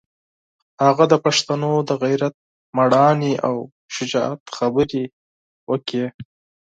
[0.85, 2.35] هغه د پښتنو د غیرت،
[2.75, 3.55] مېړانې او
[3.95, 5.03] شجاعت خبرې
[5.69, 6.05] وکړې.